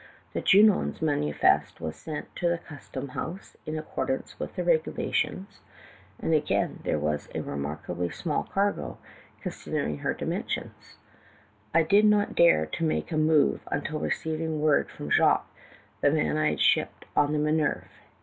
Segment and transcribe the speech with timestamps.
[0.33, 5.59] "Thejunon's manifest was sent to the custom house, in accordance with the regulations,
[6.19, 8.97] and again there was a remarkably small cargo,
[9.43, 10.97] consid ering her dimensions.
[11.71, 15.53] I did not dare make a move until receiving word from Jacques,
[16.01, 17.87] the man I had shipped on the Minerve.